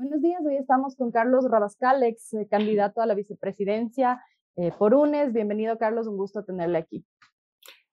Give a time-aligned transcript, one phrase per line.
[0.00, 4.18] Buenos días, hoy estamos con Carlos Rabascal, ex eh, candidato a la vicepresidencia
[4.56, 5.34] eh, por UNES.
[5.34, 7.04] Bienvenido, Carlos, un gusto tenerle aquí.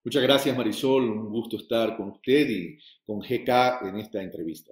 [0.06, 4.72] Muchas gracias, Marisol, un gusto estar con usted y con GK en esta entrevista.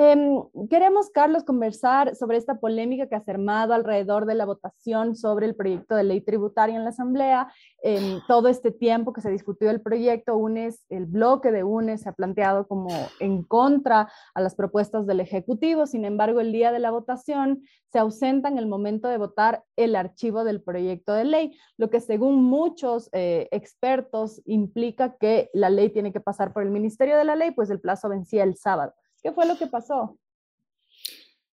[0.00, 5.44] Em, queremos, Carlos, conversar sobre esta polémica que ha armado alrededor de la votación sobre
[5.44, 7.52] el proyecto de ley tributaria en la Asamblea.
[7.82, 12.10] En todo este tiempo que se discutió el proyecto, UNES, el bloque de UNES se
[12.10, 15.84] ha planteado como en contra a las propuestas del Ejecutivo.
[15.84, 19.96] Sin embargo, el día de la votación se ausenta en el momento de votar el
[19.96, 25.88] archivo del proyecto de ley, lo que según muchos eh, expertos implica que la ley
[25.90, 28.94] tiene que pasar por el Ministerio de la Ley, pues el plazo vencía el sábado.
[29.22, 30.18] ¿Qué fue lo que pasó?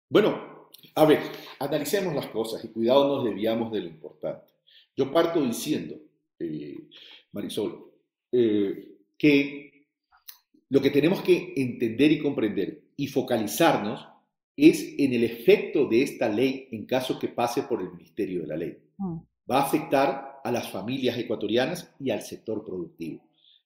[0.09, 1.20] Bueno, a ver,
[1.59, 4.52] analicemos las cosas y cuidado nos desviamos de lo importante.
[4.96, 5.96] Yo parto diciendo,
[6.38, 6.88] eh,
[7.32, 7.92] Marisol,
[8.30, 9.86] eh, que
[10.69, 14.06] lo que tenemos que entender y comprender y focalizarnos
[14.56, 18.47] es en el efecto de esta ley en caso que pase por el Ministerio de
[18.47, 18.78] la Ley.
[18.98, 19.19] Mm.
[19.50, 23.20] Va a afectar a las familias ecuatorianas y al sector productivo.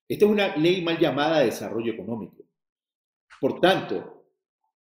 [0.07, 2.43] Esta es una ley mal llamada de desarrollo económico.
[3.39, 4.25] Por tanto,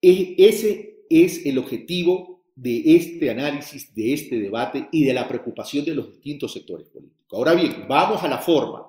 [0.01, 5.95] ese es el objetivo de este análisis, de este debate y de la preocupación de
[5.95, 7.27] los distintos sectores políticos.
[7.33, 8.87] Ahora bien, vamos a la forma.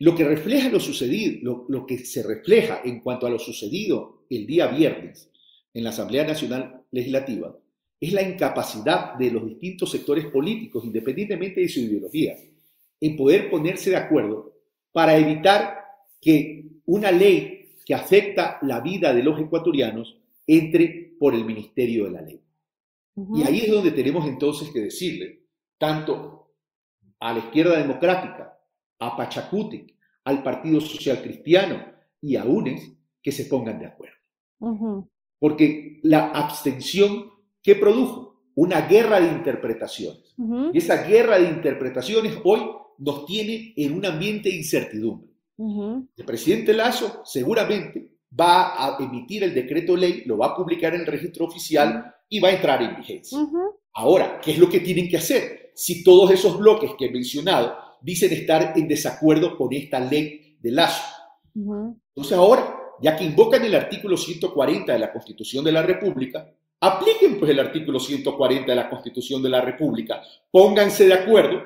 [0.00, 4.46] Lo que refleja lo sucedido, lo, que se refleja en cuanto a lo sucedido el
[4.46, 5.30] día viernes
[5.72, 7.56] en la Asamblea Nacional Legislativa
[8.00, 12.34] es la incapacidad de los distintos sectores políticos, independientemente de su ideología,
[13.00, 14.52] en poder ponerse de acuerdo
[14.90, 15.78] para evitar
[16.20, 22.10] que una ley que afecta la vida de los ecuatorianos entre por el Ministerio de
[22.10, 22.40] la Ley.
[23.34, 25.44] Y ahí es donde tenemos entonces que decirle,
[25.78, 26.54] tanto
[27.20, 28.58] a la izquierda democrática,
[28.98, 29.86] a Pachacuti,
[30.24, 31.84] al Partido Social Cristiano
[32.20, 34.16] y a UNES, que se pongan de acuerdo.
[35.38, 37.30] Porque la abstención,
[37.62, 38.42] ¿qué produjo?
[38.54, 40.34] Una guerra de interpretaciones.
[40.72, 42.60] Y esa guerra de interpretaciones hoy
[42.98, 45.31] nos tiene en un ambiente de incertidumbre.
[46.16, 51.02] El presidente Lazo seguramente va a emitir el decreto ley, lo va a publicar en
[51.02, 53.38] el registro oficial y va a entrar en vigencia.
[53.94, 55.72] Ahora, ¿qué es lo que tienen que hacer?
[55.74, 60.70] Si todos esos bloques que he mencionado dicen estar en desacuerdo con esta ley de
[60.70, 61.04] Lazo.
[61.54, 66.50] Entonces ahora, ya que invocan el artículo 140 de la Constitución de la República,
[66.80, 71.62] apliquen pues el artículo 140 de la Constitución de la República, pónganse de acuerdo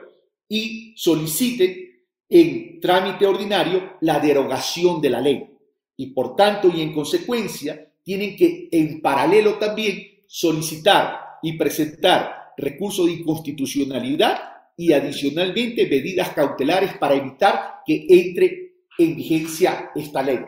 [0.48, 1.85] y soliciten
[2.28, 5.46] en trámite ordinario la derogación de la ley.
[5.96, 13.06] Y por tanto y en consecuencia tienen que en paralelo también solicitar y presentar recursos
[13.06, 14.38] de inconstitucionalidad
[14.76, 20.40] y adicionalmente medidas cautelares para evitar que entre en vigencia esta ley.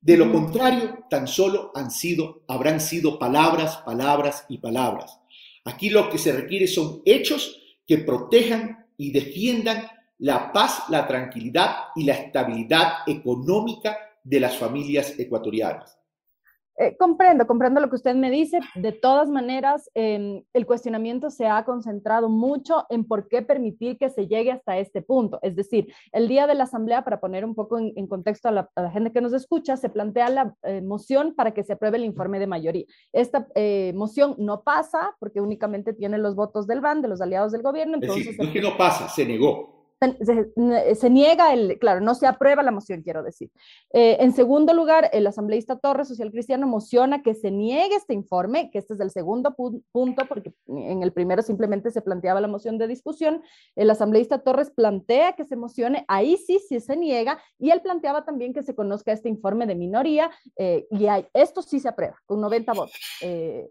[0.00, 5.18] De lo contrario, tan solo han sido, habrán sido palabras, palabras y palabras.
[5.64, 9.86] Aquí lo que se requiere son hechos que protejan y defiendan
[10.18, 15.98] la paz, la tranquilidad y la estabilidad económica de las familias ecuatorianas.
[16.78, 18.60] Eh, comprendo, comprendo lo que usted me dice.
[18.74, 24.10] De todas maneras, em, el cuestionamiento se ha concentrado mucho en por qué permitir que
[24.10, 25.38] se llegue hasta este punto.
[25.40, 28.90] Es decir, el día de la asamblea, para poner un poco en, contexto a la,
[28.90, 32.38] gente que nos escucha, se plantea la eh, moción para que se apruebe el informe
[32.38, 32.84] de mayoría.
[33.10, 37.52] Esta eh, moción no pasa porque únicamente tiene los votos del BAN, de los aliados
[37.52, 37.94] del gobierno.
[37.94, 42.62] Entonces, no es que no pasa, se negó se, niega el, claro, no se aprueba
[42.62, 43.50] la moción, quiero decir.
[43.92, 48.70] Eh, en segundo lugar, el asambleísta Torres, social cristiano, mociona que se niegue este informe,
[48.70, 52.78] que este es el segundo punto, porque en el primero simplemente se planteaba la moción
[52.78, 53.42] de discusión.
[53.74, 58.24] El asambleísta Torres plantea que se mocione, ahí sí, sí se niega, y él planteaba
[58.24, 62.40] también que se conozca este informe de minoría, eh, y esto sí se aprueba, con
[62.40, 63.00] 90 votos.
[63.22, 63.70] Eh,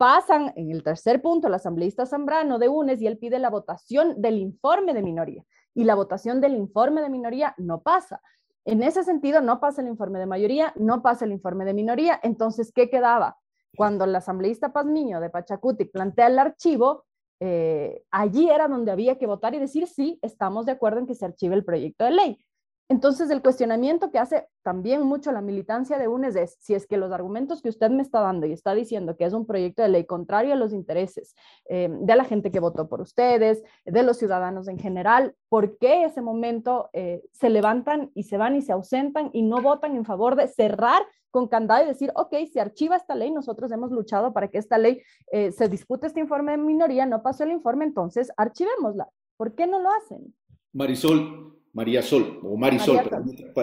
[0.00, 4.20] pasan en el tercer punto el asambleísta Zambrano de UNES y él pide la votación
[4.20, 5.44] del informe de minoría
[5.74, 8.20] y la votación del informe de minoría no pasa.
[8.64, 12.20] En ese sentido, no pasa el informe de mayoría, no pasa el informe de minoría.
[12.22, 13.38] Entonces, ¿qué quedaba?
[13.76, 17.04] Cuando el asambleísta Pazmiño de Pachacuti plantea el archivo,
[17.40, 21.14] eh, allí era donde había que votar y decir, sí, estamos de acuerdo en que
[21.14, 22.44] se archive el proyecto de ley.
[22.90, 26.96] Entonces, el cuestionamiento que hace también mucho la militancia de UNES es si es que
[26.96, 29.90] los argumentos que usted me está dando y está diciendo que es un proyecto de
[29.90, 31.36] ley contrario a los intereses
[31.68, 36.02] eh, de la gente que votó por ustedes, de los ciudadanos en general, ¿por qué
[36.02, 40.04] ese momento eh, se levantan y se van y se ausentan y no votan en
[40.04, 44.32] favor de cerrar con candado y decir, ok, se archiva esta ley, nosotros hemos luchado
[44.32, 45.00] para que esta ley
[45.30, 49.08] eh, se dispute este informe de minoría, no pasó el informe, entonces archivémosla.
[49.36, 50.34] ¿Por qué no lo hacen?
[50.72, 53.00] Marisol, María Sol, o Marisol.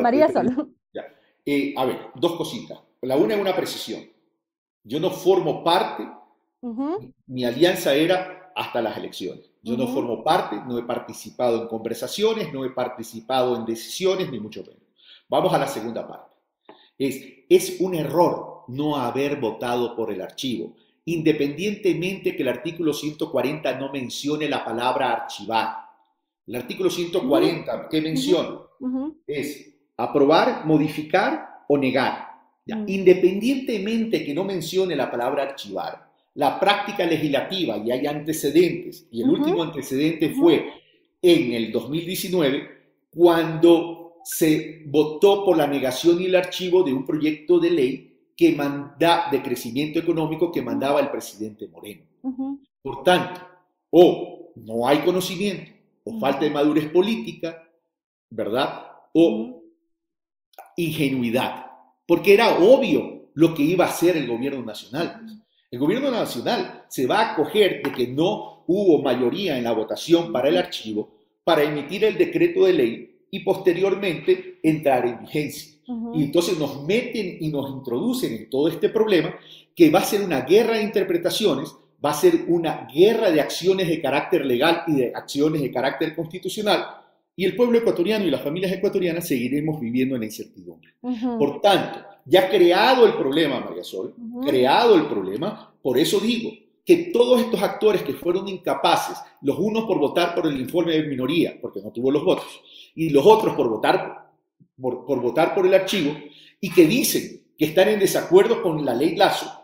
[0.02, 0.74] María Sol.
[1.50, 2.78] Eh, a ver, dos cositas.
[3.04, 4.04] La una es una precisión.
[4.84, 6.06] Yo no formo parte,
[7.28, 9.50] mi alianza era hasta las elecciones.
[9.62, 14.42] Yo no formo parte, no he participado en conversaciones, no he participado en decisiones, ni
[14.42, 14.84] mucho menos.
[15.30, 16.36] Vamos a la segunda parte.
[16.98, 20.76] Es, es un error no haber votado por el archivo,
[21.06, 25.87] independientemente que el artículo 140 no mencione la palabra archivar.
[26.48, 28.62] El artículo 140, ¿qué menciona?
[29.28, 32.26] Es aprobar, modificar o negar.
[32.66, 39.30] Independientemente que no mencione la palabra archivar, la práctica legislativa y hay antecedentes, y el
[39.30, 40.72] último antecedente fue
[41.22, 42.70] en el 2019,
[43.10, 48.52] cuando se votó por la negación y el archivo de un proyecto de ley que
[48.54, 52.04] manda de crecimiento económico que mandaba el presidente Moreno.
[52.82, 53.42] Por tanto,
[53.90, 55.72] o no hay conocimiento,
[56.08, 57.70] o falta de madurez política,
[58.30, 58.86] ¿verdad?
[59.14, 59.62] O
[60.78, 61.66] ingenuidad,
[62.06, 65.20] porque era obvio lo que iba a hacer el gobierno nacional.
[65.20, 65.38] Pues.
[65.70, 70.32] El gobierno nacional se va a acoger de que no hubo mayoría en la votación
[70.32, 75.78] para el archivo para emitir el decreto de ley y posteriormente entrar en vigencia.
[76.14, 79.34] Y entonces nos meten y nos introducen en todo este problema
[79.74, 83.88] que va a ser una guerra de interpretaciones, va a ser una guerra de acciones
[83.88, 86.86] de carácter legal y de acciones de carácter constitucional,
[87.36, 90.96] y el pueblo ecuatoriano y las familias ecuatorianas seguiremos viviendo en la incertidumbre.
[91.38, 96.52] Por tanto, ya creado el problema, María Sol, creado el problema, por eso digo
[96.84, 101.04] que todos estos actores que fueron incapaces, los unos por votar por el informe de
[101.04, 102.62] minoría, porque no tuvo los votos,
[102.96, 104.32] y los otros por votar
[104.82, 106.16] por, por votar por el archivo,
[106.60, 109.57] y que dicen que están en desacuerdo con la ley Lazo,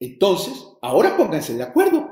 [0.00, 2.10] entonces, ahora pónganse de acuerdo.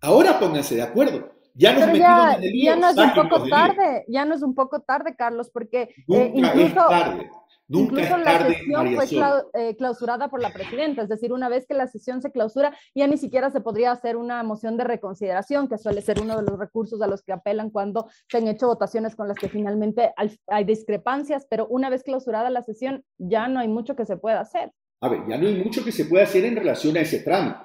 [0.00, 1.32] Ahora pónganse de acuerdo.
[1.54, 4.54] Ya nos ya, en el ya no es un poco tarde, ya no es un
[4.54, 7.30] poco tarde, Carlos, porque eh, incluso, tarde.
[7.68, 9.06] Incluso la sesión fue
[9.54, 13.06] eh, clausurada por la presidenta, es decir, una vez que la sesión se clausura, ya
[13.06, 16.58] ni siquiera se podría hacer una moción de reconsideración, que suele ser uno de los
[16.58, 20.12] recursos a los que apelan cuando se han hecho votaciones con las que finalmente
[20.46, 24.40] hay discrepancias, pero una vez clausurada la sesión, ya no hay mucho que se pueda
[24.40, 24.72] hacer.
[25.02, 27.58] A ver, ya no hay mucho que se pueda hacer en relación a ese trámite,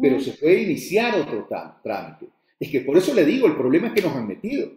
[0.00, 1.48] pero se puede iniciar otro
[1.82, 2.28] trámite.
[2.58, 4.70] Es que por eso le digo, el problema es que nos han metido,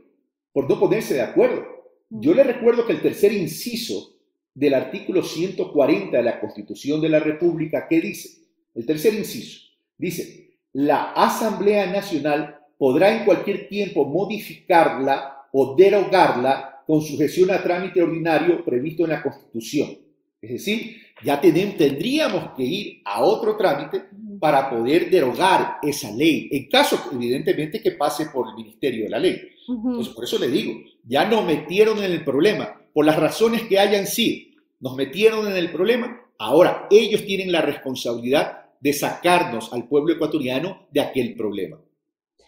[0.51, 1.63] por no ponerse de acuerdo.
[2.09, 4.15] Yo le recuerdo que el tercer inciso
[4.51, 8.47] del artículo 140 de la Constitución de la República, ¿qué dice?
[8.73, 16.99] El tercer inciso dice, la Asamblea Nacional podrá en cualquier tiempo modificarla o derogarla con
[17.01, 20.06] sujeción a trámite ordinario previsto en la Constitución.
[20.41, 24.03] Es decir, ya tendríamos que ir a otro trámite
[24.39, 29.19] para poder derogar esa ley, en caso, evidentemente, que pase por el Ministerio de la
[29.19, 29.41] Ley.
[29.67, 30.73] Entonces, por eso le digo,
[31.03, 34.47] ya nos metieron en el problema, por las razones que hayan sido
[34.79, 40.87] nos metieron en el problema, ahora ellos tienen la responsabilidad de sacarnos al pueblo ecuatoriano
[40.91, 41.79] de aquel problema.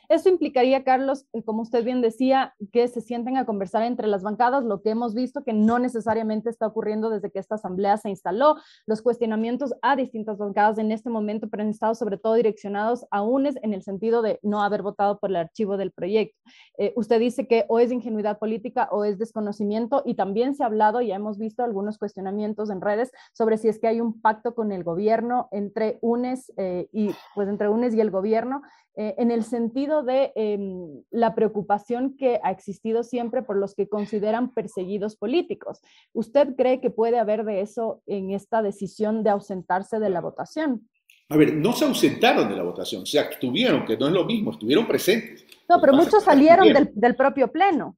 [0.10, 4.24] Eso implicaría, Carlos, eh, como usted bien decía, que se sienten a conversar entre las
[4.24, 8.10] bancadas, lo que hemos visto que no necesariamente está ocurriendo desde que esta asamblea se
[8.10, 8.56] instaló.
[8.88, 13.22] Los cuestionamientos a distintas bancadas en este momento, pero han estado sobre todo direccionados a
[13.22, 16.40] UNES en el sentido de no haber votado por el archivo del proyecto.
[16.80, 20.66] Eh, usted dice que o es ingenuidad política o es desconocimiento y también se ha
[20.66, 24.56] hablado, ya hemos visto algunos cuestionamientos en redes sobre si es que hay un pacto
[24.56, 28.64] con el gobierno entre UNES eh, y pues entre UNES y el gobierno
[28.96, 33.88] eh, en el sentido de em, la preocupación que ha existido siempre por los que
[33.88, 35.82] consideran perseguidos políticos.
[36.14, 40.90] ¿Usted cree que puede haber de eso en esta decisión de ausentarse de la votación?
[41.30, 44.52] A ver, no se ausentaron de la votación, se abstuvieron, que no es lo mismo,
[44.52, 45.46] estuvieron presentes.
[45.70, 47.96] No, pero muchos salieron del, propio pleno.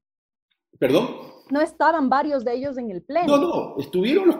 [0.77, 1.07] ¿Perdón?
[1.49, 3.37] No estaban varios de ellos en el pleno.
[3.37, 4.37] No, no, estuvieron los,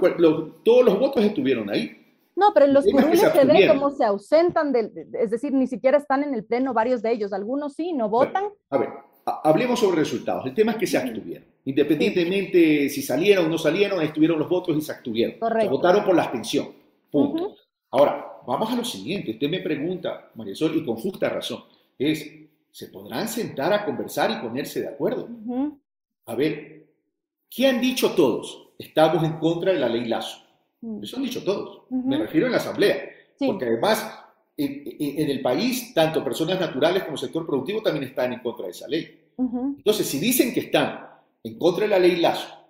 [0.64, 2.01] todos los votos estuvieron ahí.
[2.36, 5.98] No, pero en los curules se, ve cómo se ausentan, del, es decir, ni siquiera
[5.98, 7.34] están en el pleno varios de ellos.
[7.34, 8.46] Algunos sí, no votan.
[8.70, 8.90] a ver,
[9.26, 10.46] hablemos sobre resultados.
[10.46, 11.46] El tema es que se abstuvieron.
[11.66, 15.36] Independientemente si salieron o no salieron, estuvieron los votos y se abstuvieron.
[15.60, 16.70] Se votaron por la abstención.
[17.12, 17.56] Punto.
[17.92, 19.32] Ahora, vamos a lo siguiente.
[19.32, 21.64] Usted me pregunta, María Sol, y con justa razón,
[22.00, 22.32] es,
[22.72, 25.28] ¿se podrán sentar a conversar y ponerse de acuerdo?
[26.26, 26.88] A ver,
[27.50, 28.70] ¿qué han dicho todos?
[28.80, 30.40] Estamos en contra de la ley Lazo.
[30.82, 31.04] Mm.
[31.04, 31.84] Eso han dicho todos.
[31.90, 33.10] Me refiero a la Asamblea.
[33.40, 34.20] Porque además,
[34.58, 38.88] en, el país, tanto personas naturales como sector productivo también están en contra de esa
[38.88, 39.20] ley.
[39.38, 41.08] Entonces, si dicen que están
[41.44, 42.62] en contra de la ley Lazo,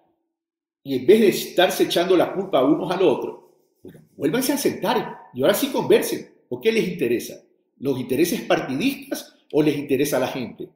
[0.84, 3.52] y en vez de estarse echando la culpa a unos al otro,
[3.84, 6.30] bueno, vuélvanse a sentar y ahora sí conversen.
[6.50, 7.42] ¿O qué les interesa?
[7.80, 10.70] ¿Los intereses partidistas o les interesa a la gente?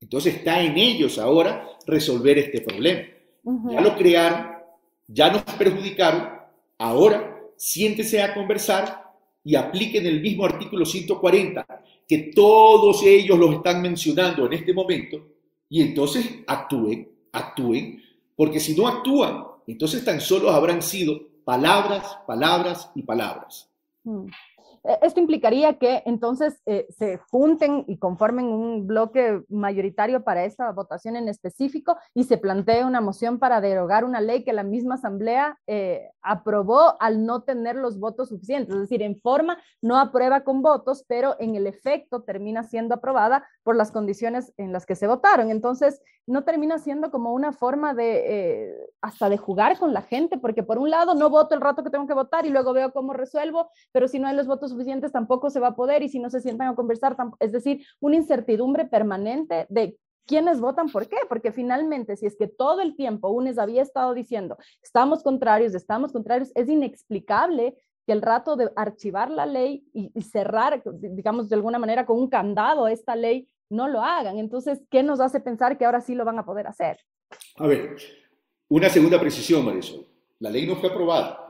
[0.00, 3.02] Entonces está en ellos ahora resolver este problema.
[3.70, 4.56] Ya lo crearon,
[5.06, 6.28] ya nos perjudicaron,
[6.78, 9.04] Ahora, siéntese a conversar
[9.42, 11.66] y apliquen el mismo artículo 140
[12.06, 15.18] que todos ellos los están mencionando en este momento
[15.68, 18.02] y entonces actúen, actúen,
[18.36, 23.68] porque si no actúan, entonces tan solo habrán sido palabras, palabras y palabras.
[24.04, 24.26] Mm.
[24.86, 30.70] E, esto implicaría que entonces eh, se junten y conformen un bloque mayoritario para esta
[30.72, 34.94] votación en específico y se plantee una moción para derogar una ley que la misma
[34.94, 38.74] Asamblea eh, aprobó al no tener los votos suficientes.
[38.74, 43.46] Es decir, en forma no aprueba con votos, pero en el efecto termina siendo aprobada
[43.62, 45.50] por las condiciones en las que se votaron.
[45.50, 50.38] Entonces, no termina siendo como una forma de eh, hasta de jugar con la gente,
[50.38, 52.92] porque por un lado no voto el rato que tengo que votar y luego veo
[52.92, 56.08] cómo resuelvo, pero si no hay los votos suficientes tampoco se va a poder y
[56.08, 61.08] si no se sientan a conversar, es decir, una incertidumbre permanente de quiénes votan por
[61.08, 65.74] qué, porque finalmente si es que todo el tiempo UNES había estado diciendo, estamos contrarios,
[65.74, 71.48] estamos contrarios, es inexplicable que el rato de archivar la ley y, y cerrar, digamos,
[71.48, 74.38] de alguna manera con un candado esta ley, no lo hagan.
[74.38, 76.98] Entonces, ¿qué nos hace pensar que ahora sí lo van a poder hacer?
[77.56, 77.96] A ver,
[78.68, 80.06] una segunda precisión, Marisol.
[80.38, 81.46] La ley no fue aprobada.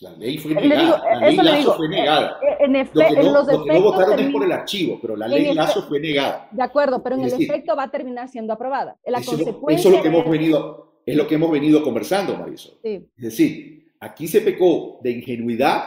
[0.00, 1.02] La ley fue negada.
[1.12, 2.38] la ley Lazo fue negada.
[2.40, 5.52] Eh, en, lo que no, los no votaron es por el archivo, pero la ley
[5.52, 6.48] Lazo fue negada.
[6.52, 8.96] De acuerdo, pero en el efecto va a terminar siendo aprobada.
[9.04, 12.78] La eso, consecuencia es lo que hemos venido, es lo que hemos venido conversando, Marisol.
[12.84, 15.82] Es decir, aquí se pecó de ingenuidad,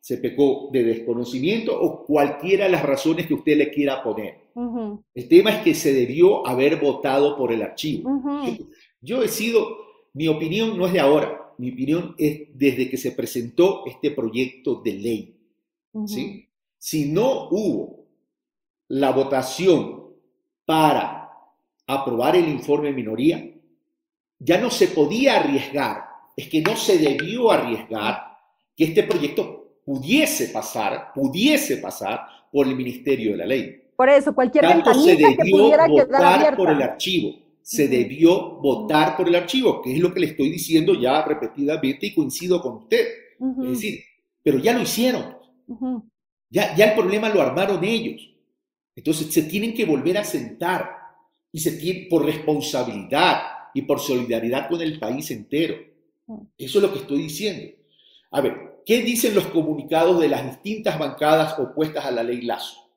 [0.00, 4.40] se pecó de desconocimiento o cualquiera de las razones que usted le quiera poner.
[5.14, 8.10] El tema es que se debió haber votado por el archivo.
[9.00, 9.76] Yo he sido,
[10.14, 14.80] mi opinión no es de ahora, mi opinión es desde que se presentó este proyecto
[14.82, 15.36] de ley.
[16.06, 16.48] ¿sí?
[16.78, 18.06] Si no hubo
[18.88, 20.04] la votación
[20.64, 21.30] para
[21.86, 23.50] aprobar el informe de minoría,
[24.38, 26.04] ya no se podía arriesgar,
[26.34, 28.38] es que no se debió arriesgar
[28.74, 32.20] que este proyecto pudiese pasar, pudiese pasar
[32.52, 33.82] por el Ministerio de la Ley.
[33.96, 39.16] Por eso, cualquier Tanto se debió que pudiera votar por el archivo se debió votar
[39.16, 42.78] por el archivo, que es lo que le estoy diciendo ya repetidamente y coincido con
[42.78, 43.06] usted.
[43.62, 44.00] Es decir,
[44.42, 45.36] pero ya lo hicieron.
[46.48, 48.28] ya, ya el problema lo armaron ellos.
[48.96, 50.90] Entonces se tienen que volver a sentar
[51.52, 53.40] y se tiene, por responsabilidad
[53.72, 55.76] y por solidaridad con el país entero.
[56.58, 57.72] Eso es lo que estoy diciendo.
[58.32, 62.90] A ver, ¿qué dicen los comunicados de las distintas bancadas opuestas a la ley Lazo?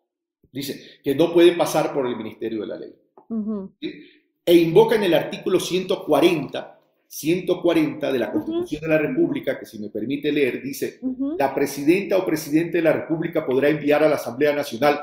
[0.51, 2.93] Dicen que no puede pasar por el Ministerio de la Ley.
[4.45, 9.79] E invoca en el artículo 140, 140 de la Constitución de la República, que si
[9.79, 10.99] me permite leer, dice,
[11.39, 14.99] la presidenta o presidente de la República podrá enviar a la Asamblea Nacional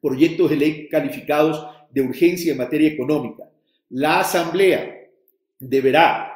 [0.00, 3.50] proyectos de ley calificados de urgencia en materia económica.
[3.90, 5.08] La Asamblea
[5.58, 6.35] deberá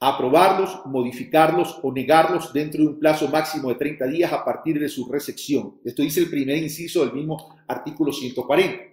[0.00, 4.88] aprobarlos, modificarlos o negarlos dentro de un plazo máximo de 30 días a partir de
[4.88, 5.80] su recepción.
[5.84, 8.84] Esto dice el primer inciso del mismo artículo 140.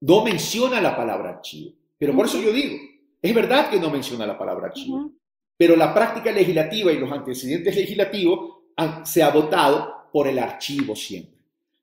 [0.00, 1.72] No menciona la palabra archivo.
[1.98, 2.76] Pero por eso yo digo,
[3.20, 5.12] es verdad que no menciona la palabra archivo,
[5.58, 8.60] pero la práctica legislativa y los antecedentes legislativos
[9.04, 11.38] se ha votado por el archivo siempre.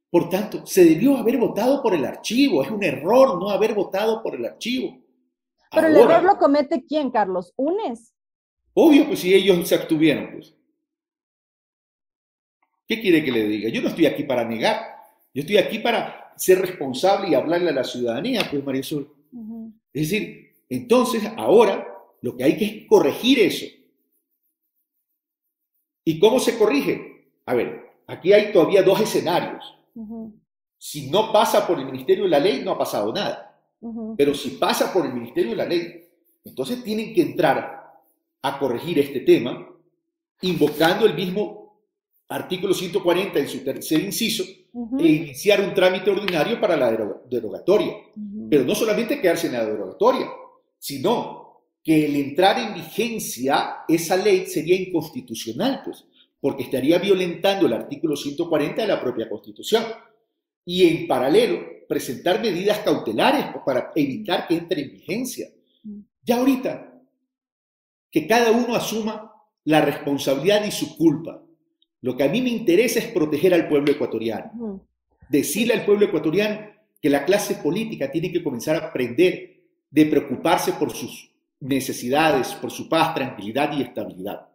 [0.10, 2.64] Por tanto, se debió haber votado por el archivo.
[2.64, 4.98] Es un error no haber votado por el archivo.
[5.70, 7.54] Pero el error lo comete quién, Carlos?
[7.56, 8.16] ¿UNES?
[8.80, 10.54] Obvio, pues si ellos se abstuvieron, pues.
[12.88, 13.70] ¿Qué quiere que le diga?
[13.70, 14.80] Yo no estoy aquí para negar.
[15.34, 19.12] Yo estoy aquí para ser responsable y hablarle a la ciudadanía, pues María Sol.
[19.92, 21.88] Es decir, entonces ahora
[22.22, 23.66] lo que hay que es corregir eso.
[26.06, 27.32] ¿Y cómo se corrige?
[27.48, 29.76] A ver, aquí hay todavía dos escenarios.
[30.78, 33.60] Si no pasa por el Ministerio de la Ley, no ha pasado nada.
[34.16, 36.08] Pero si pasa por el Ministerio de la Ley,
[36.46, 37.77] entonces tienen que entrar
[38.42, 39.68] a corregir este tema
[40.42, 41.82] invocando el mismo
[42.30, 44.44] artículo 140 en su tercer inciso
[45.00, 46.92] e iniciar un trámite ordinario para la
[47.30, 47.94] derogatoria.
[48.50, 50.28] Pero no solamente quedarse en la derogatoria,
[50.78, 56.06] sino que el entrar en vigencia esa ley sería inconstitucional, pues,
[56.40, 59.84] porque estaría violentando el artículo 140 de la propia Constitución.
[60.66, 65.48] Y en paralelo, presentar medidas cautelares para evitar que entre en vigencia.
[66.24, 66.87] Ya ahorita,
[68.12, 69.34] que cada uno asuma
[69.64, 71.44] la responsabilidad y su culpa
[72.02, 74.86] lo que a mí me interesa es proteger al pueblo ecuatoriano.
[75.30, 76.68] Decirle al pueblo ecuatoriano
[77.02, 82.72] que la clase política tiene que comenzar a aprender de preocuparse por sus necesidades, por
[82.72, 84.48] su paz, tranquilidad y estabilidad.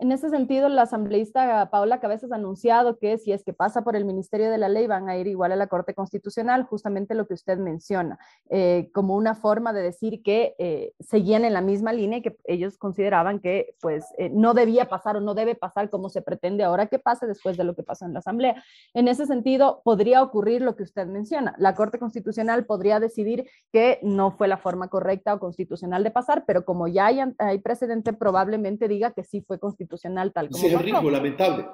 [0.00, 3.96] En ese sentido, la asambleísta Paola Cabezas ha anunciado que si es que pasa por
[3.96, 7.26] el Ministerio de la Ley, van a ir igual a la Corte Constitucional, justamente lo
[7.26, 11.92] que usted menciona, eh, como una forma de decir que eh, seguían en la misma
[11.92, 15.90] línea y que ellos consideraban que pues eh, no debía pasar o no debe pasar
[15.90, 18.64] como se pretende ahora que pase después de lo que pasó en la Asamblea.
[18.94, 21.54] En ese sentido, podría ocurrir lo que usted menciona.
[21.58, 26.44] La Corte Constitucional podría decidir que no fue la forma correcta o constitucional de pasar,
[26.46, 29.89] pero como ya hay, hay precedente, probablemente diga que sí fue constitucional
[30.32, 30.58] tal como.
[30.58, 31.66] Ese es el riesgo lamentable.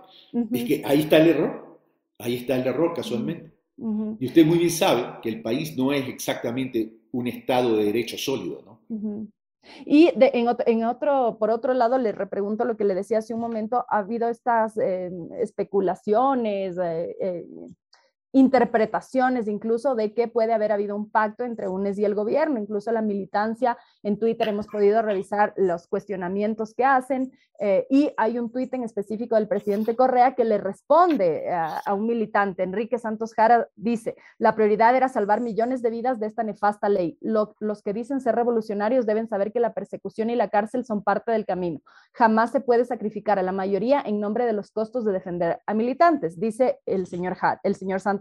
[0.53, 1.81] Es que ahí está el error.
[2.19, 3.53] Ahí está el error casualmente.
[4.19, 8.17] Y usted muy bien sabe que el país no es exactamente un Estado de derecho
[8.17, 9.29] sólido, ¿no?
[9.85, 13.85] Y en, otro, por otro lado, le repregunto lo que le decía hace un momento,
[13.89, 17.47] ha habido estas eh, especulaciones, eh, eh,
[18.33, 22.93] interpretaciones incluso de que puede haber habido un pacto entre UNES y el gobierno, incluso
[22.93, 28.51] la militancia en Twitter hemos podido revisar los cuestionamientos que hacen eh, y hay un
[28.51, 33.69] tuit en específico del presidente Correa que le responde a, un militante, Enrique Santos Jara,
[33.77, 37.19] dice, la prioridad era salvar millones de vidas de esta nefasta ley.
[37.21, 41.33] los que dicen ser revolucionarios deben saber que la persecución y la cárcel son parte
[41.33, 41.81] del camino.
[42.13, 45.75] Jamás se puede sacrificar a la mayoría en nombre de los costos de defender a
[45.75, 48.16] militantes, dice el señor, el señor Santos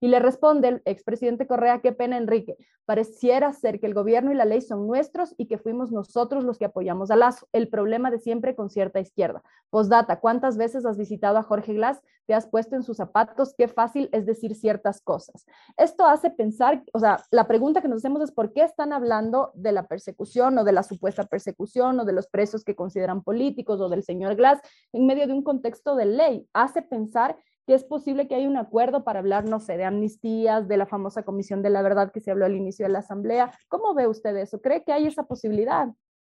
[0.00, 4.34] Y le responde el expresidente Correa, qué pena Enrique, pareciera ser que el gobierno y
[4.34, 7.46] la ley son nuestros y que fuimos nosotros los que apoyamos a Lazo.
[7.52, 9.42] El problema de siempre con cierta izquierda.
[9.70, 12.00] Postdata, ¿cuántas veces has visitado a Jorge Glass?
[12.26, 13.54] ¿Te has puesto en sus zapatos?
[13.56, 15.46] Qué fácil es decir ciertas cosas.
[15.76, 19.50] Esto hace pensar, o sea, la pregunta que nos hacemos es por qué están hablando
[19.54, 23.80] de la persecución o de la supuesta persecución o de los presos que consideran políticos
[23.80, 24.60] o del señor Glass
[24.92, 26.48] en medio de un contexto de ley.
[26.52, 27.36] Hace pensar
[27.70, 30.86] que es posible que haya un acuerdo para hablar, no sé, de amnistías, de la
[30.86, 33.56] famosa Comisión de la Verdad que se habló al inicio de la Asamblea.
[33.68, 34.60] ¿Cómo ve usted eso?
[34.60, 35.86] ¿Cree que hay esa posibilidad?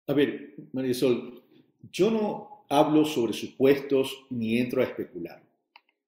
[0.08, 1.41] A ver, Marisol,
[1.93, 5.41] yo no hablo sobre supuestos ni entro a especular.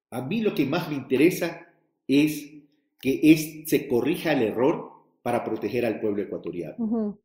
[0.10, 1.66] A mí lo que más me interesa
[2.10, 2.52] es
[3.00, 7.18] que es, se corrija el error para proteger al pueblo ecuatoriano.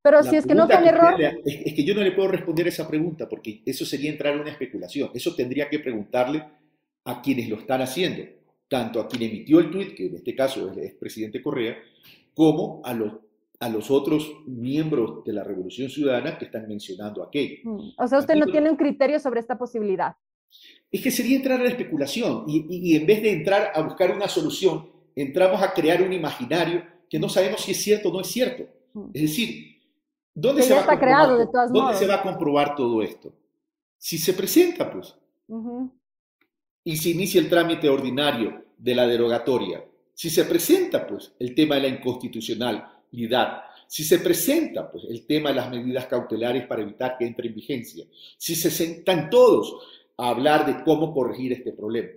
[0.00, 1.20] Pero si es que no fue el error...
[1.20, 4.40] Es, es, que yo no le puedo responder esa pregunta porque eso sería entrar en
[4.40, 5.10] una especulación.
[5.12, 6.42] Eso tendría que preguntarle
[7.04, 8.22] a quienes lo están haciendo,
[8.68, 11.76] tanto a quien emitió el tuit, que en este caso es el expresidente Correa,
[12.34, 13.14] como a los,
[13.58, 17.56] a los otros miembros de la Revolución Ciudadana que están mencionando aquello.
[17.64, 20.14] Mm, o sea, usted no tiene un criterio sobre esta posibilidad.
[20.90, 24.14] Es que sería entrar a la especulación y, y, en vez de entrar a buscar
[24.14, 28.20] una solución, entramos a crear un imaginario que no sabemos si es cierto o no
[28.20, 28.64] es cierto.
[28.94, 29.10] Mm.
[29.14, 29.78] Es decir,
[30.34, 33.32] ¿dónde, se va, a creado, de todas ¿dónde se va a comprobar todo esto?
[33.98, 35.14] Si se presenta, pues
[36.84, 41.76] y se inicia el trámite ordinario de la derogatoria, si se presenta pues el tema
[41.76, 47.16] de la inconstitucionalidad, si se presenta pues el tema de las medidas cautelares para evitar
[47.18, 48.04] que entre en vigencia,
[48.36, 49.76] si se sentan todos
[50.16, 52.10] a hablar de cómo corregir este problema.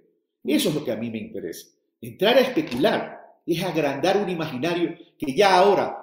[0.43, 1.67] Eso es lo que a mí me interesa.
[2.01, 5.97] Entrar a especular es agrandar un imaginario que ya ahora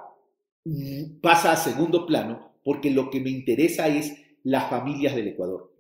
[0.65, 5.71] mm, pasa a segundo plano porque lo que me interesa es las familias del Ecuador.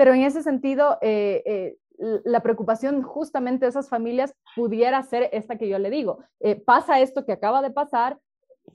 [0.00, 1.76] Pero en ese sentido, eh, eh,
[2.24, 6.20] la preocupación justamente de esas familias pudiera ser esta que yo le digo.
[6.40, 8.18] Eh, pasa esto que acaba de pasar,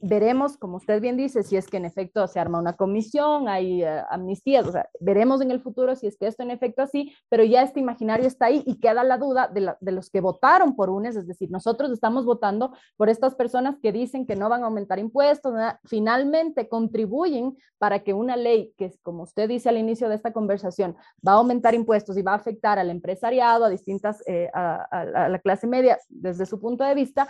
[0.01, 3.83] veremos, como usted bien dice, si es que en efecto se arma una comisión, hay
[3.83, 7.13] uh, amnistías, o sea, veremos en el futuro si es que esto en efecto así,
[7.29, 10.21] pero ya este imaginario está ahí y queda la duda de, la, de, los que
[10.21, 14.49] votaron por UNES, es decir, nosotros estamos votando por estas personas que dicen que no
[14.49, 15.53] van a aumentar impuestos,
[15.85, 20.95] finalmente contribuyen para que una ley que, como usted dice al inicio de esta conversación,
[21.25, 25.29] va a aumentar impuestos y va a afectar al empresariado, a distintas, eh, a, a
[25.29, 27.27] la clase media desde su punto de vista,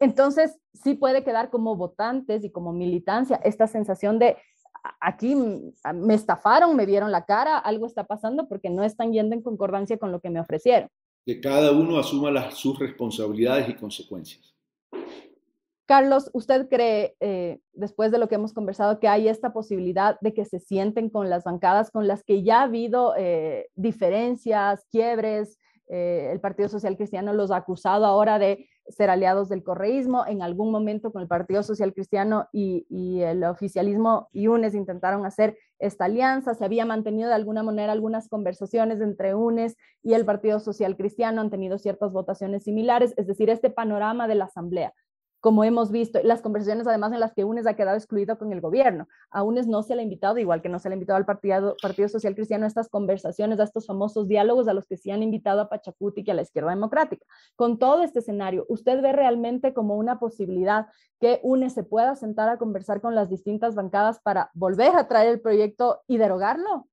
[0.00, 4.36] entonces, sí puede quedar como votantes y como militancia esta sensación de
[5.00, 9.42] aquí me estafaron, me vieron la cara, algo está pasando porque no están yendo en
[9.42, 10.88] concordancia con lo que me ofrecieron.
[11.24, 14.52] Que cada uno asuma las, sus responsabilidades y consecuencias.
[15.86, 20.32] Carlos, ¿usted cree, eh, después de lo que hemos conversado, que hay esta posibilidad de
[20.32, 25.58] que se sienten con las bancadas con las que ya ha habido eh, diferencias, quiebres?
[25.88, 30.24] Eh, el Partido Social Cristiano los ha acusado ahora de ser aliados del correísmo.
[30.26, 32.86] En algún momento con el Partido Social Cristiano y,
[33.22, 36.54] el oficialismo y UNES intentaron hacer esta alianza.
[36.54, 41.40] Se había mantenido de alguna manera algunas conversaciones entre UNES y el Partido Social Cristiano.
[41.40, 43.14] Han tenido ciertas votaciones similares.
[43.16, 44.92] Es decir, este panorama de la Asamblea
[45.42, 48.60] como hemos visto, las conversaciones además en las que UNES ha quedado excluido con el
[48.60, 49.08] gobierno.
[49.28, 51.26] A UNES no se le ha invitado, igual que no se le ha invitado al
[51.26, 55.10] Partido, Partido Social Cristiano, a estas conversaciones, a estos famosos diálogos a los que sí
[55.10, 57.26] han invitado a Pachacuti y a la izquierda democrática.
[57.56, 60.86] Con todo este escenario, ¿usted ve realmente como una posibilidad
[61.20, 65.28] que UNES se pueda sentar a conversar con las distintas bancadas para volver a traer
[65.28, 66.86] el proyecto y derogarlo?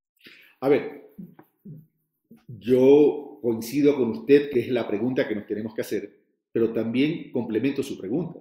[0.59, 1.13] A ver,
[2.47, 6.18] yo coincido con usted que es la pregunta que nos tenemos que hacer,
[6.51, 8.39] pero también complemento su pregunta.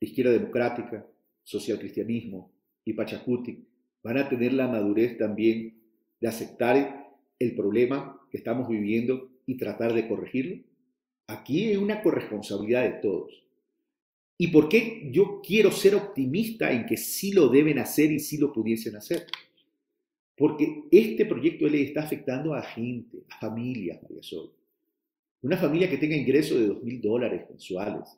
[0.00, 1.06] Izquierda Democrática,
[1.42, 2.52] Social Cristianismo
[2.84, 3.64] y Pachacuti
[4.02, 5.80] van a tener la madurez también
[6.20, 10.62] de aceptar el problema que estamos viviendo y tratar de corregirlo.
[11.28, 13.42] Aquí hay una corresponsabilidad de todos.
[14.38, 18.38] ¿Y por qué yo quiero ser optimista en que sí lo deben hacer y sí
[18.38, 19.26] lo pudiesen hacer?
[20.36, 24.52] Porque este proyecto de ley está afectando a gente, a familias, María Sol.
[25.42, 28.16] Una familia que tenga ingresos de 2 mil dólares mensuales.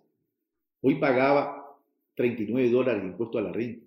[0.83, 1.79] Hoy pagaba
[2.15, 3.87] 39 dólares de impuesto a la renta.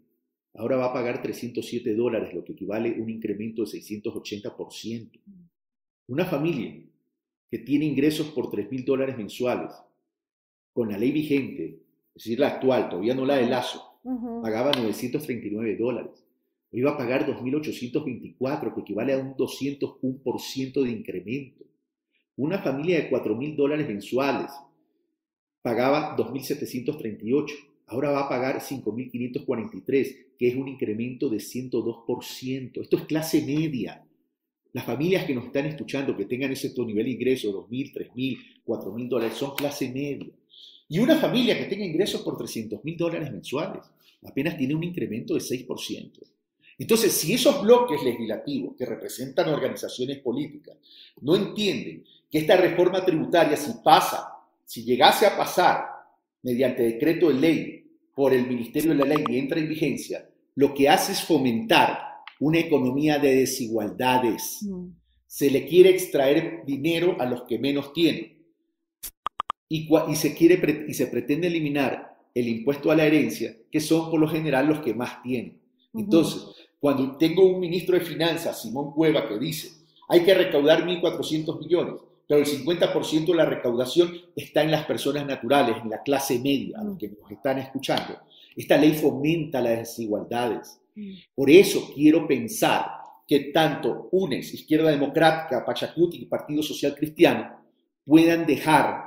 [0.56, 5.20] Ahora va a pagar 307 dólares, lo que equivale a un incremento de 680%.
[6.08, 6.84] Una familia
[7.52, 9.72] que tiene ingresos por 3 mil dólares mensuales,
[10.74, 11.80] con la ley vigente,
[12.16, 14.00] es decir, la actual, todavía no la de Lazo,
[14.42, 16.26] pagaba 939 dólares.
[16.72, 21.66] Hoy va a pagar 2.824, que equivale a un 201% de incremento.
[22.38, 24.52] Una familia de 4 mil dólares mensuales
[25.64, 27.46] pagaba 2.738,
[27.88, 32.82] ahora va a pagar 5.543, que es un incremento de 102%.
[32.82, 34.06] Esto es clase media.
[34.72, 39.08] Las familias que nos están escuchando, que tengan ese nivel de ingreso, 2.000, 3.000, 4.000
[39.08, 40.32] dólares, son clase media.
[40.90, 43.82] Y una familia que tenga ingresos por 300.000 dólares mensuales,
[44.24, 46.37] apenas tiene un incremento de 6%.
[46.80, 50.78] Entonces, si esos bloques legislativos que representan organizaciones políticas
[51.22, 54.30] no entienden que esta reforma tributaria, si pasa,
[54.64, 55.86] si llegase a pasar
[56.44, 60.74] mediante decreto de ley por el Ministerio de la Ley y entra en vigencia, lo
[60.74, 62.00] que hace es fomentar
[62.40, 64.60] una economía de desigualdades.
[64.62, 64.90] Mm.
[65.26, 68.38] Se le quiere extraer dinero a los que menos tienen.
[69.70, 74.10] Y, y, se quiere, y se pretende eliminar el impuesto a la herencia, que son
[74.10, 75.60] por lo general los que más tienen.
[75.94, 79.72] Entonces, cuando tengo un ministro de Finanzas, Simón Cueva, que dice,
[80.08, 81.96] hay que recaudar 1.400 millones,
[82.28, 86.80] pero el 50% de la recaudación está en las personas naturales, en la clase media,
[86.80, 88.20] a los que nos están escuchando.
[88.56, 90.80] Esta ley fomenta las desigualdades.
[91.36, 97.62] Por eso quiero pensar que tanto UNES, Izquierda Democrática, Pachacuti y Partido Social Cristiano
[98.06, 99.04] puedan dejar,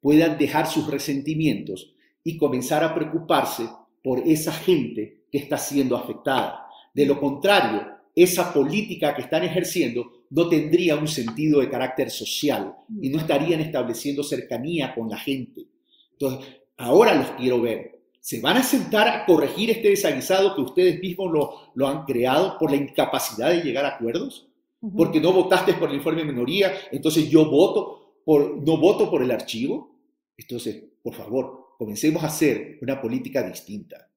[0.00, 1.92] puedan dejar sus resentimientos
[2.22, 3.68] y comenzar a preocuparse
[4.02, 6.67] por esa gente que está siendo afectada.
[6.98, 12.74] De lo contrario, esa política que están ejerciendo no tendría un sentido de carácter social
[13.00, 15.64] y no estarían estableciendo cercanía con la gente.
[16.10, 18.00] Entonces, ahora los quiero ver.
[18.18, 22.58] ¿Se van a sentar a corregir este desaguisado que ustedes mismos lo, lo han creado
[22.58, 24.48] por la incapacidad de llegar a acuerdos?
[24.96, 29.22] Porque no votaste por el informe de minoría, entonces yo voto por, no voto por
[29.22, 29.94] el archivo.
[30.36, 34.10] Entonces, por favor, comencemos a hacer una política distinta.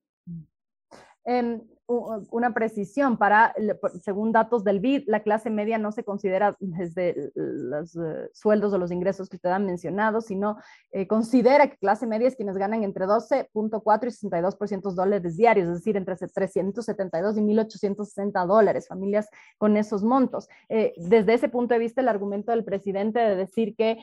[1.23, 3.53] Em, una precisión para,
[4.01, 8.77] según datos del BID, la clase media no se considera desde los eh, sueldos o
[8.77, 10.57] los ingresos que usted ha mencionado, sino
[10.91, 15.75] eh, considera que clase media es quienes ganan entre 12.4 y 62% dólares diarios, es
[15.75, 20.47] decir, entre 372 y 1.860 dólares, familias con esos montos.
[20.69, 23.99] Eh, desde ese punto de vista, el argumento del presidente de decir que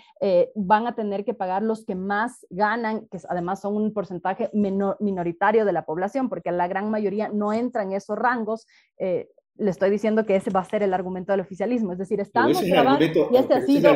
[0.55, 5.65] van a tener que pagar los que más ganan, que además son un porcentaje minoritario
[5.65, 8.67] de la población, porque la gran mayoría no entra en esos rangos,
[8.99, 11.93] eh, le estoy diciendo que ese va a ser el argumento del oficialismo.
[11.93, 13.91] Es decir, estamos el argumento, y este ha sido...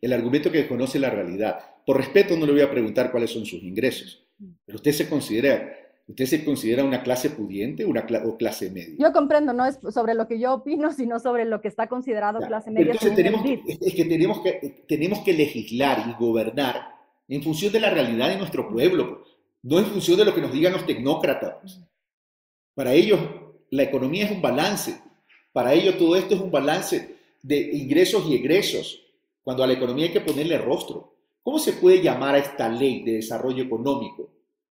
[0.00, 1.58] el, argumento, que conoce la realidad.
[1.86, 4.26] Por respeto no le voy a preguntar cuáles son sus ingresos,
[4.66, 5.72] pero usted se considera
[6.08, 8.96] ¿Usted se considera una clase pudiente una o clase media?
[8.98, 12.40] Yo comprendo, no es sobre lo que yo opino, sino sobre lo que está considerado
[12.40, 12.92] clase media.
[12.92, 16.88] Entonces tenemos, es que tenemos, que tenemos que legislar y gobernar
[17.28, 19.22] en función de la realidad de nuestro pueblo,
[19.62, 21.80] no en función de lo que nos digan los tecnócratas.
[22.74, 23.20] Para ellos
[23.70, 25.00] la economía es un balance.
[25.52, 29.00] Para ellos todo esto es un balance de ingresos y egresos,
[29.42, 31.14] cuando a la economía hay que ponerle rostro.
[31.42, 34.30] ¿Cómo se puede llamar a esta ley de desarrollo económico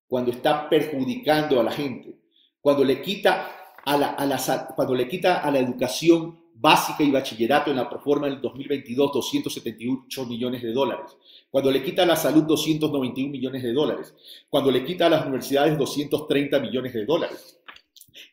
[0.07, 2.15] cuando está perjudicando a la gente?
[2.61, 3.51] Cuando le quita
[3.83, 11.17] a la, educación básica y bachillerato en la reforma del 2022 278 millones de dólares,
[11.51, 14.15] cuando le quita a la salud 291 millones de dólares,
[14.49, 17.59] cuando le quita a las universidades 230 millones de dólares,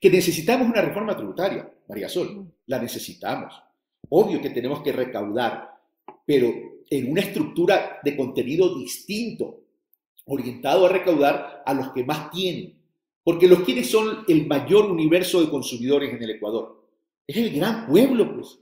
[0.01, 3.55] que necesitamos una reforma tributaria, María Sol, la necesitamos.
[4.09, 5.79] Obvio que tenemos que recaudar,
[6.25, 6.53] pero
[6.89, 9.61] en una estructura de contenido distinto,
[10.25, 12.75] orientado a recaudar a los que más tienen.
[13.23, 16.83] Porque los quienes son el mayor universo de consumidores en el Ecuador.
[17.27, 18.59] Es el gran pueblo, pues.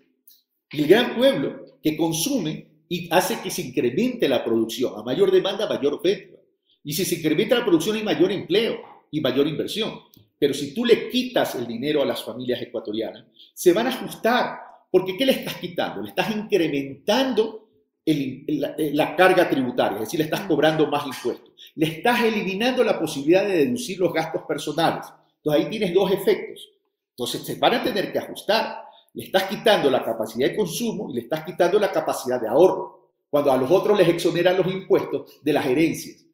[0.70, 4.94] El gran pueblo que consume y hace que se incremente la producción.
[4.98, 6.36] A mayor demanda, mayor oferta.
[6.82, 8.78] Y si se incrementa la producción hay mayor empleo
[9.10, 9.92] y mayor inversión.
[10.38, 14.58] Pero si tú le quitas el dinero a las familias ecuatorianas, se van a ajustar,
[14.90, 16.02] porque ¿qué le estás quitando?
[16.02, 17.68] Le estás incrementando
[18.06, 21.50] la, carga tributaria, es decir, le estás cobrando más impuestos.
[21.74, 25.06] Le estás eliminando la posibilidad de deducir los gastos personales.
[25.36, 26.68] Entonces ahí tienes dos efectos.
[27.10, 28.84] Entonces se van a tener que ajustar.
[29.14, 33.12] Le estás quitando la capacidad de consumo y le estás quitando la capacidad de ahorro,
[33.28, 36.24] cuando a los otros les exoneran los impuestos de las herencias.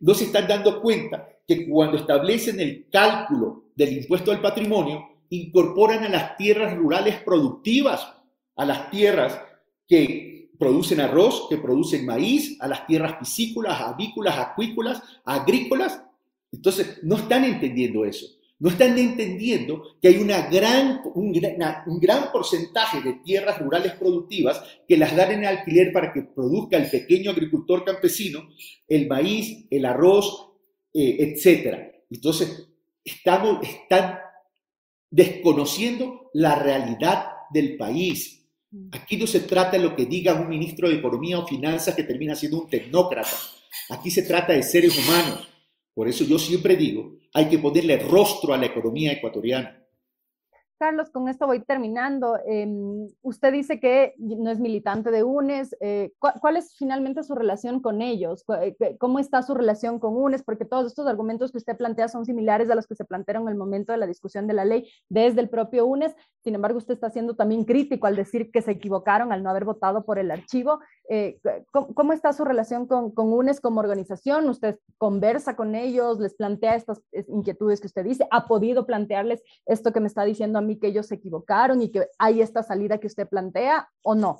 [0.00, 6.04] No se están dando cuenta que cuando establecen el cálculo del impuesto al patrimonio, incorporan
[6.04, 8.06] a las tierras rurales productivas,
[8.54, 9.40] a las tierras
[9.86, 16.02] que producen arroz, que producen maíz, a las tierras piscícolas, avícolas, acuícolas, agrícolas.
[16.52, 18.26] Entonces, no están entendiendo eso.
[18.60, 24.96] No están entendiendo que hay una gran, un, gran, porcentaje de tierras rurales productivas que
[24.96, 28.48] las dan en alquiler para que produzca el pequeño agricultor campesino
[28.88, 30.47] el maíz, el arroz,
[30.92, 32.04] eh, etc.
[32.10, 32.68] Entonces,
[33.04, 34.18] estamos, están
[35.10, 38.38] desconociendo la realidad del país
[38.70, 38.88] Mm.
[38.92, 42.04] Aquí no se trata de lo que diga un ministro de Economía o Finanzas que
[42.04, 43.30] termina siendo un tecnócrata.
[43.90, 45.48] Aquí se trata de seres humanos.
[45.94, 49.77] Por eso yo siempre digo, hay que ponerle rostro a la economía ecuatoriana.
[50.78, 52.38] Carlos, con esto voy terminando.
[52.46, 55.76] Em, usted dice que no es militante de UNES.
[55.80, 58.44] Eh, ¿cuál, es finalmente su relación con ellos?
[58.60, 60.44] Eh, ¿Cómo está su relación con UNES?
[60.44, 63.48] Porque todos estos argumentos que usted plantea son similares a los que se plantearon en
[63.48, 66.14] el momento de la discusión de la ley desde el propio UNES.
[66.44, 69.64] Sin embargo, usted está siendo también crítico al decir que se equivocaron al no haber
[69.64, 70.78] votado por el archivo.
[71.10, 71.38] Eh,
[71.72, 74.46] ¿cómo, está su relación con, con, UNES como organización?
[74.48, 76.20] ¿Usted conversa con ellos?
[76.20, 78.26] ¿Les plantea estas inquietudes que usted dice?
[78.30, 81.90] ¿Ha podido plantearles esto que me está diciendo a mí que ellos se equivocaron y
[81.90, 84.36] que hay esta salida que usted plantea o no?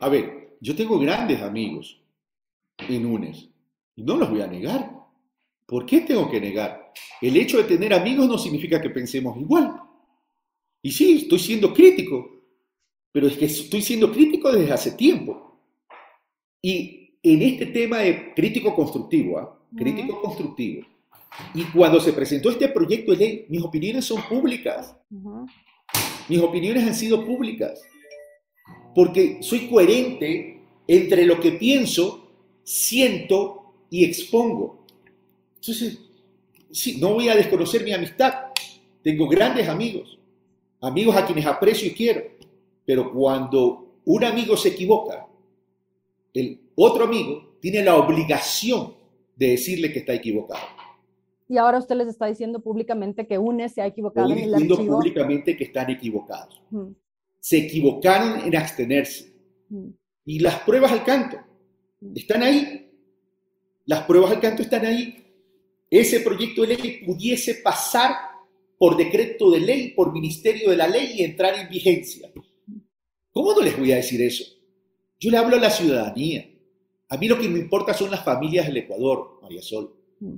[0.00, 2.02] A ver, yo tengo grandes amigos
[2.78, 3.50] en UNES
[3.96, 4.96] y no los voy a negar.
[5.66, 6.92] ¿Por qué tengo que negar?
[7.20, 9.74] El hecho de tener amigos no significa que pensemos igual.
[10.80, 12.30] Y sí, estoy siendo crítico,
[13.12, 15.55] pero es que estoy siendo crítico desde hace tiempo.
[16.62, 19.58] Y en este tema de crítico constructivo, ¿ah?
[19.76, 20.86] crítico constructivo,
[21.54, 24.96] y cuando se presentó este proyecto de ley, mis opiniones son públicas.
[26.28, 27.82] Mis opiniones han sido públicas.
[28.94, 32.30] Porque soy coherente entre lo que pienso,
[32.62, 34.86] siento y expongo.
[35.56, 35.98] Entonces,
[36.70, 38.34] sí, no voy a desconocer mi amistad.
[39.02, 40.18] Tengo grandes amigos,
[40.80, 42.22] amigos a quienes aprecio y quiero.
[42.84, 45.26] Pero cuando un amigo se equivoca,
[46.40, 48.94] el otro amigo tiene la obligación
[49.34, 50.66] de decirle que está equivocado.
[51.48, 54.76] Y ahora usted les está diciendo públicamente que UNE se ha equivocado en el diciendo
[54.76, 56.60] públicamente que están equivocados.
[57.38, 59.32] Se equivocaron en abstenerse.
[60.24, 61.38] Y las pruebas al canto
[62.14, 62.90] están ahí.
[63.84, 65.22] Las pruebas al canto están ahí.
[65.88, 68.12] Ese proyecto de ley pudiese pasar
[68.76, 72.30] por decreto de ley, por ministerio de la ley y entrar en vigencia.
[73.30, 74.55] ¿Cómo no les voy a decir eso?
[75.18, 76.46] Yo le hablo a la ciudadanía.
[77.08, 79.94] A mí lo que me importa son las familias del Ecuador, María Sol.
[80.20, 80.36] Mm.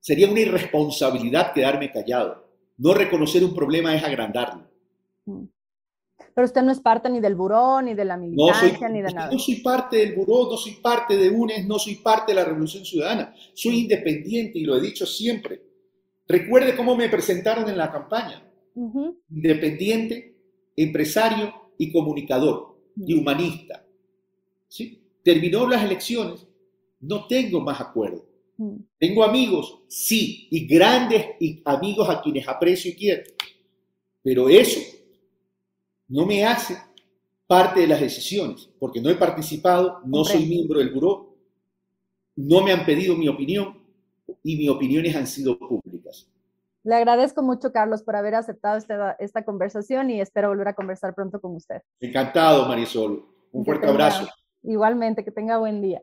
[0.00, 2.44] Sería una irresponsabilidad quedarme callado.
[2.76, 4.68] No reconocer un problema es agrandarlo.
[5.24, 5.44] Mm.
[6.34, 9.30] Pero usted no es parte ni del buró, ni de la militancia, ni de nada.
[9.30, 12.44] No soy parte del buró, no soy parte de UNES, no soy parte de la
[12.44, 13.34] Revolución Ciudadana.
[13.54, 15.62] Soy independiente y lo he dicho siempre.
[16.26, 18.42] Recuerde cómo me presentaron en la campaña.
[19.30, 20.36] Independiente,
[20.76, 23.83] empresario y comunicador y humanista.
[25.22, 26.46] Terminó las elecciones,
[27.00, 28.26] no tengo más acuerdo.
[28.56, 28.76] Mm.
[28.98, 33.22] Tengo amigos, sí, y grandes y amigos a quienes aprecio y quiero.
[34.22, 34.80] Pero eso
[36.08, 36.76] no me hace
[37.46, 41.36] parte de las decisiones, porque no he participado, no soy miembro del buró,
[42.36, 43.82] no me han pedido mi opinión
[44.42, 46.28] y mis opiniones han sido públicas.
[46.82, 51.14] Le agradezco mucho, Carlos, por haber aceptado esta, esta conversación y espero volver a conversar
[51.14, 51.80] pronto con usted.
[52.00, 53.24] Encantado, Marisol.
[53.52, 54.28] Un fuerte abrazo.
[54.64, 56.02] Igualmente, que tenga buen día.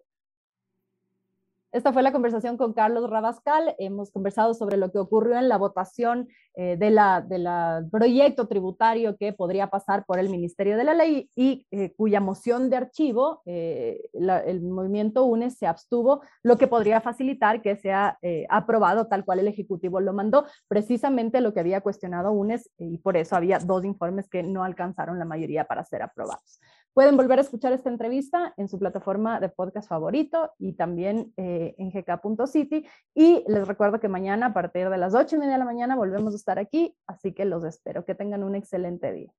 [1.72, 3.76] Esta fue la conversación con Carlos Rabascal.
[3.80, 9.16] Hemos conversado sobre lo que ocurrió en la votación eh, del de la proyecto tributario
[9.16, 13.42] que podría pasar por el Ministerio de la Ley y eh, cuya moción de archivo
[13.46, 18.20] eh, el movimiento UNES se abstuvo, lo que podría facilitar que sea
[18.50, 23.16] aprobado tal cual el Ejecutivo lo mandó, precisamente lo que había cuestionado UNES y por
[23.16, 26.60] eso había dos informes que no alcanzaron la mayoría para ser aprobados.
[26.94, 31.74] Pueden volver a escuchar esta entrevista en su plataforma de podcast favorito y también eh,
[31.78, 32.86] en gk.city.
[33.16, 35.96] Y les recuerdo que mañana a partir de las 8 y media de la mañana
[35.96, 38.04] volvemos a estar aquí, así que los espero.
[38.04, 39.32] Que tengan un excelente día.